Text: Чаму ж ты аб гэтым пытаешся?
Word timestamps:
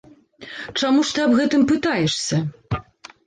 Чаму 0.79 1.03
ж 1.09 1.17
ты 1.17 1.21
аб 1.25 1.35
гэтым 1.39 1.65
пытаешся? 1.71 2.37